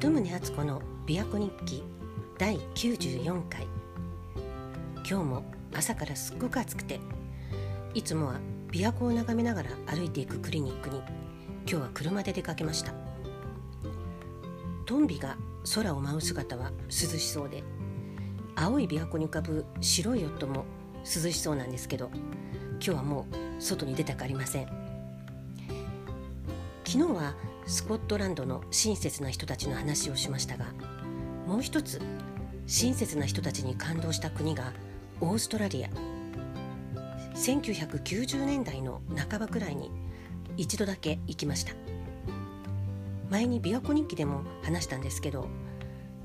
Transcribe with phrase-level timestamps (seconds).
[0.00, 1.82] 鳩宗敦子の琵琶湖日記
[2.38, 3.66] 第94回。
[4.96, 6.98] 今日も朝からすっごく暑くて
[7.92, 8.40] いつもは
[8.70, 11.02] 琵琶湖を眺めながら歩いていくクリニックに
[11.66, 12.94] 今日は車で出かけました。
[14.86, 15.36] トンビが
[15.74, 17.62] 空を舞う姿は涼しそうで
[18.56, 20.64] 青い琵琶湖に浮かぶ白いヨットも
[21.00, 23.26] 涼しそうなんですけど今日はも
[23.58, 24.66] う外に出たくありません。
[26.86, 27.34] 昨日は
[27.70, 30.66] スコットランドの親切な人たちの話をしましたが
[31.46, 32.02] もう一つ
[32.66, 34.72] 親切な人たちに感動した国が
[35.20, 35.88] オーストラリア。
[37.36, 39.90] 1990年代の半ばくらいに
[40.56, 41.72] 一度だけ行きました。
[43.30, 45.46] 前に琵琶湖日記でも話したんですけど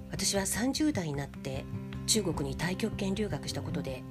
[0.10, 1.64] 私は30代になって
[2.08, 4.04] 中国に太極拳留学したことで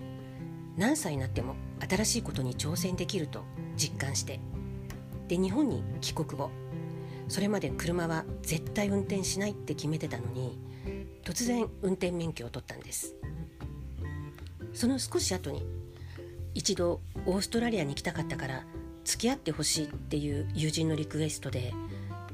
[0.77, 3.43] 何歳になっても新しいことに挑戦できると
[3.77, 4.39] 実感して
[5.27, 6.51] で日本に帰国後
[7.29, 10.59] それまで車は絶対運転しないって決めてたのに
[11.25, 13.15] 突然運転免許を取ったんです。
[14.73, 15.65] その少し後に
[16.55, 18.65] 一度オーストラリアに行きたかったから
[19.05, 21.73] 付き合ってほしいっていう友人のリクエストで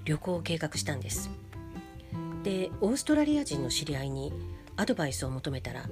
[0.04, 1.30] 旅行を計画したんです。
[2.42, 4.32] でオーストラリア人の知り合いに
[4.76, 5.84] アドバイスを求めたら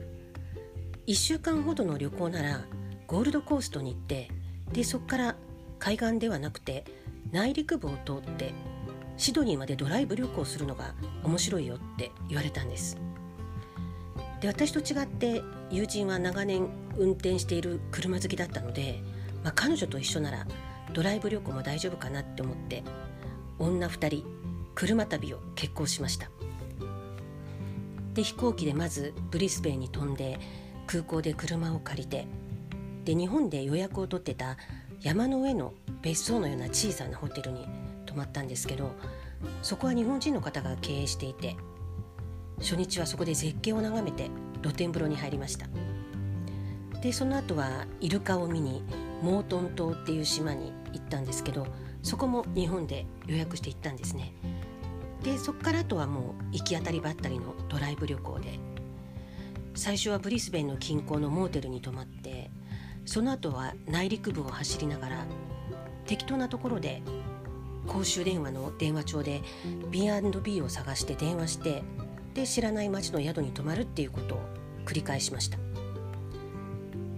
[1.07, 2.65] 1週間ほどの旅行なら
[3.07, 4.31] ゴールドコーストに行って
[4.73, 5.37] でそこから
[5.79, 6.85] 海岸ではなくて
[7.33, 8.53] 内陸部を通って
[9.19, 12.97] シドニーまでドライブ旅行するのが面白いよって言われたんです。
[14.41, 19.03] で私と違って友人は長年運転している車好きだったので、
[19.43, 20.47] まあ、彼女と一緒なら
[20.95, 22.85] ドライブ旅行も大丈夫かなって思って
[23.59, 24.25] 女2人
[24.77, 26.31] 車旅を決行しました。
[28.15, 30.39] で飛行機でまずブリスベンに飛んで
[30.87, 32.27] 空港で車を借りて
[33.05, 34.57] で日本で予約を取ってた
[35.01, 37.67] 山の上の別荘のような小さなホテルに
[38.19, 38.93] まったんですけど
[39.63, 41.57] そこは日本人の方が経営していて
[42.59, 44.31] 初日はそこで絶景を眺めて
[44.62, 45.67] 露天風呂に入りました。
[47.01, 48.83] でその後はイルカを見に
[49.23, 51.67] モートン島っていう島に行ったんですけど
[52.03, 54.33] そこも日本で予約して行ったんですね。
[55.23, 58.59] でそこからあとはもう行き当たりばったりのドライブ旅行で
[59.75, 62.51] 最初はブリスベンの近郊のモーテルに泊まって
[63.05, 65.27] その後は内陸部を走りながら
[66.07, 67.03] 適当なところで
[67.88, 69.43] 公衆電話の電話帳で
[69.91, 71.82] B&B を探して電話して
[72.34, 74.41] で知らない町の宿に泊まるっていうことを
[74.84, 75.59] 繰り返しました。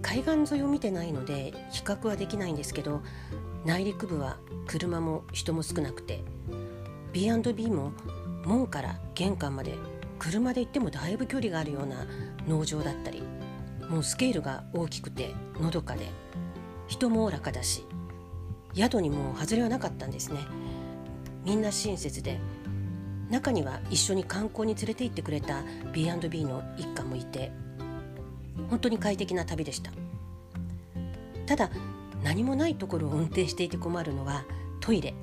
[0.01, 3.01] 海岸沿いを見てないので比較はできないんですけど
[3.63, 6.23] 内陸部は車も人も少なくて
[7.13, 7.93] B&B も
[8.43, 9.75] 門から玄関まで
[10.19, 12.07] 車で行ってもだいぶ距離があるような
[12.47, 13.23] 農場だったり
[13.89, 16.09] もうスケールが大きくてのどかで
[16.87, 17.85] 人もおおらかだし
[18.73, 20.39] 宿にも外れはなかったんですね。
[21.43, 22.39] みんな親切で
[23.29, 25.63] 中には一緒に観光に連れて行ってくれた
[25.93, 27.51] B&B の一家もいて
[28.69, 29.91] 本当に快適な旅でした。
[31.45, 31.69] ただ
[32.23, 34.45] 何もないところを運転していて困るのは
[34.79, 35.13] トイレ、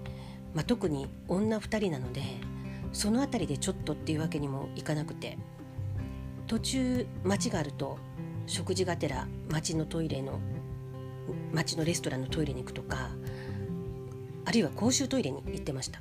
[0.55, 2.23] まあ、特に女2人なので
[2.93, 5.39] その辺りでちょっとっていうわけにもいかなくて。
[6.49, 7.99] 途中町があると
[8.47, 10.41] 食事がてら町のトイレの
[11.53, 13.11] 町のレストランのトイレに行くとか
[14.48, 16.00] あるいは公衆トイレに行ってました。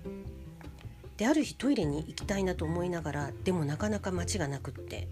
[1.18, 5.10] である日トイレに行きたいなと思いながらでもなかなか街がなくって。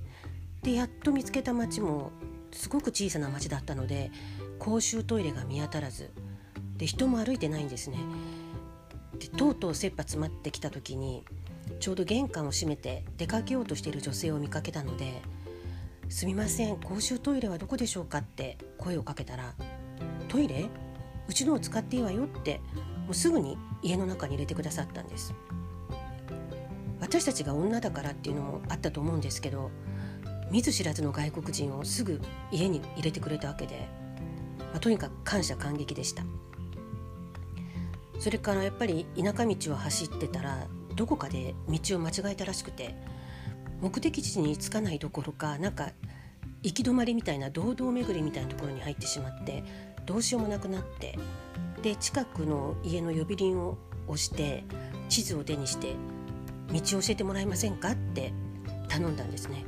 [0.64, 2.12] でやっと見つけた街も
[2.54, 4.10] すごく小さな町だったので
[4.58, 6.12] 公衆トイレが見当たらず。
[6.78, 7.98] で人も歩いてないんですね。
[9.20, 11.26] でとうとう切羽詰まってきた時に
[11.82, 15.22] ちょうど玄関を閉めて出かけようとしている女性を見かけたので
[16.08, 19.56] 「すみません公衆トイレはどこでしょうか?」って声をかけたら
[20.30, 20.70] 「トイレ？
[21.28, 22.62] うちのを使っていいわよ」って
[23.06, 25.34] もうすぐに家の中に入れてくださったんです。
[27.00, 29.70] 私たちが女だからっていうのもあったと思うんですけど
[30.50, 32.20] 見ず知らずの外国人をすぐ
[32.52, 33.88] 家に入れてくれたわけで、
[34.60, 36.24] まあ、とにかく感謝感激でした。
[38.20, 42.96] それからやっぱり田舎道を走ってたらどこかで道を間違えたらしくて
[43.82, 45.92] 目的地に着かないどころかなんか
[46.64, 49.64] 行き止まりみたいな堂々巡りみたいなところに入ってしまって
[50.06, 51.20] どうしようもなくなって
[51.86, 53.78] で近くの家の呼び鈴を
[54.08, 54.64] 押して
[55.08, 55.94] 地図を手にして
[56.74, 58.34] 「道を教えてもらえませんか?」って
[58.90, 59.64] 頼んだんですね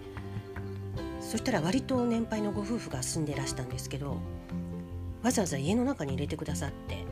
[1.22, 4.18] そしたら割と年配のご夫婦が住んでらしたんですけど
[5.22, 7.06] わざわざ家の中に入れてくださって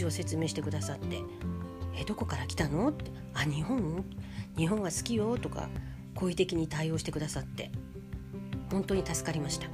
[0.00, 1.22] 道を説明してくださって
[1.96, 4.04] 「えどこから来たの?」って「あ日本
[4.56, 5.68] 日本は好きよ」とか
[6.16, 7.70] 好意的に対応してくださって
[8.72, 9.68] 本当に助かりました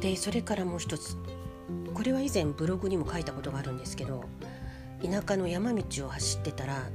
[0.00, 1.18] でそれからもう一つ
[1.96, 4.24] これは以前ブログにも書いたことがあるんですけど
[5.02, 6.90] 田舎の山道を走ってたら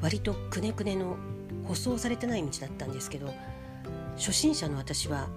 [0.00, 1.18] 割とくねくねの
[1.64, 3.34] 舗装されてない道だったんですけど
[4.16, 5.28] 初心者の私は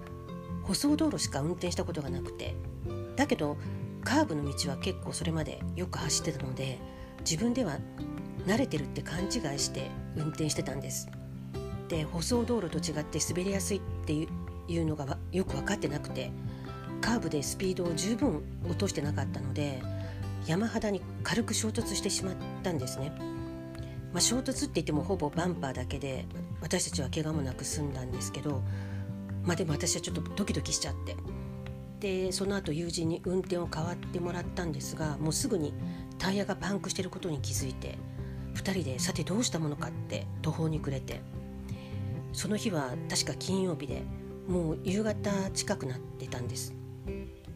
[0.62, 2.54] 舗装道路しか運転したことがなくて
[3.14, 3.58] だけど
[4.02, 6.78] カーブの道は結構それまでよく走ってたので
[7.18, 7.76] 自分では
[8.46, 11.10] 慣れてるって勘違いして運転してたんです。
[11.88, 14.26] で舗装道路と違って滑りやすいってい
[14.78, 16.32] うのがよく分かってなくて
[17.02, 19.82] カーブでスピードを十分落としてなかったので
[20.46, 23.12] 山肌に軽く衝突してしまったんですね、
[24.12, 26.24] まあ、衝突って言ってもほぼバンパーだけで
[26.62, 28.62] 私たちは怪我もなく済んだんですけど
[29.44, 31.16] まあでも私はちょっとドキドキしちゃって。
[31.98, 35.72] でその後友人に運転を代わってもらったんですがもうすぐに
[36.18, 37.96] タイヤがパンクしてることに気づいて
[38.54, 41.20] 2人でさてどうしたものかって途方に暮れて。
[42.32, 44.02] その日は確か金曜日で
[44.48, 46.74] もう夕方近くなってたんです。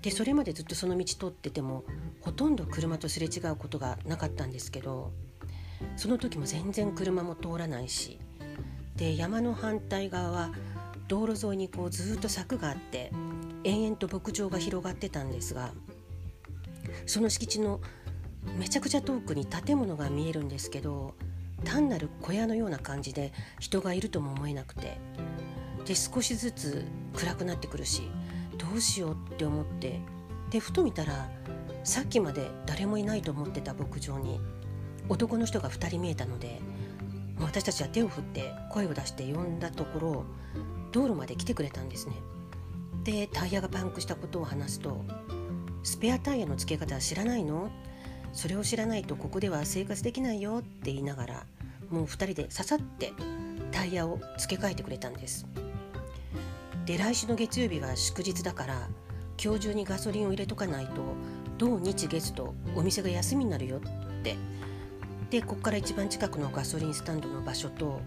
[0.03, 1.85] でそれまでずっとその道通ってても
[2.21, 5.13] ほとんど車とすれ違うことがなかったんですけど
[5.97, 8.19] その時も全然車も通らないし
[8.97, 10.51] で山の反対側は
[11.09, 13.13] 道路沿いにこうずっと柵があって
[13.65, 15.73] 延々と牧場が広がってたんですが
[17.05, 17.81] その敷地の
[18.59, 21.15] めちゃくちゃ遠くに建物が見えるんですけど
[21.65, 24.99] 単なる小屋のような感じで人がいるとも思えなくて
[25.85, 26.85] で少しずつ
[27.15, 28.03] 暗くなってくるし
[28.77, 30.01] うしようって思って。
[30.51, 31.29] でふと見たら
[31.85, 34.41] さっきまで誰もいないと思ってた牧場に
[35.09, 36.61] 男の人が2人見えたので
[37.39, 40.25] 私たちは手を振って声を出して呼んだところ
[40.93, 42.15] 道路まで来てくれたんですね。
[43.05, 45.05] でタイヤがパンクしたことを話すと
[45.85, 47.71] 「スペアタイヤの付け方は知らないの?」
[48.33, 51.47] それを知らないとここでは生活できないよって言いながら
[51.91, 53.13] もう2人でささって
[53.73, 55.47] タイヤを付け替えてくれたんです。
[56.87, 58.89] で来週の月曜日は祝日だから
[59.43, 60.93] 今日中にガソリンを入れとかないと
[61.59, 63.81] 土日月とお店が休みになるよっ
[64.23, 64.37] て。
[65.31, 68.01] でここから一番近くのガソリンスタンドの場所と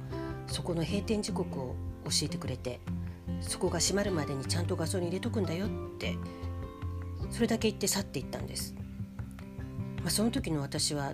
[0.48, 2.80] そこの閉店時刻を教えてくれて
[3.42, 6.16] そこが閉まるまでにちゃんとガソリン入れとくんだよって
[7.30, 8.74] それだけ言って去っていったんです、
[10.02, 11.14] まあ、その時の私は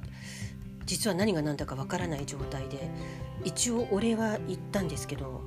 [0.85, 2.89] 実は何が何だかわからない状態で
[3.43, 5.41] 一応お礼は言ったんですけど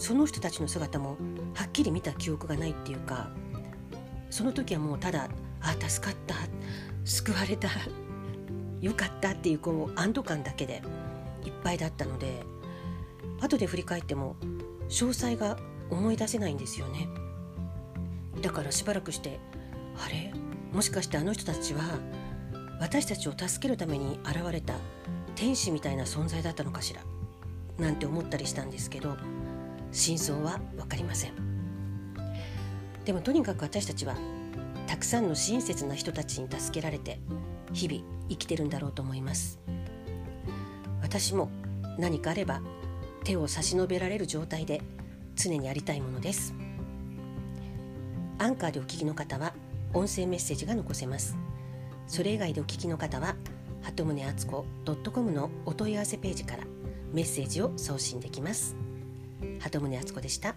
[0.00, 1.18] その人たちの姿も
[1.54, 3.28] はっきり見た記憶がないっていうか
[4.30, 5.28] その時はもうただ
[5.60, 6.36] あ助かった
[7.04, 7.68] 救われた
[8.80, 10.82] よかったっていうこう安堵感だけで
[11.44, 12.42] いっぱいだったので
[13.42, 14.36] 後で振り返っても
[14.88, 15.58] 詳細が
[15.90, 17.06] 思い出せないんですよね。
[18.40, 19.38] だからしばらくして
[20.02, 20.32] あれ？
[20.72, 21.82] もしかしてあの人たちは
[22.80, 24.74] 私たちを助けるために現れた
[25.34, 27.02] 天使みたいな存在だったのかしら？
[27.78, 29.16] なんて思ったりしたんですけど
[29.92, 31.32] 真相は分かりません。
[33.04, 34.16] でもとにかく私たちは
[34.86, 37.18] たくさんの親切な人たちに助けられて
[37.72, 39.58] 日々生きてるんだろうと思います。
[41.02, 41.50] 私も
[41.98, 42.60] 何かあれば
[43.24, 44.80] 手を差し伸べられる状態で
[45.34, 46.54] 常にありたいものです。
[48.38, 49.54] アンカーでお聞きの方は
[49.92, 51.36] 音声メッセージが残せます。
[52.06, 53.36] それ以外でお聞きの方は
[53.82, 54.66] 鳩宗敦子
[55.10, 56.64] .com のお問い合わせページから
[57.12, 58.76] メッセージを送信できます。
[59.60, 60.54] 鳩宗敦子でした。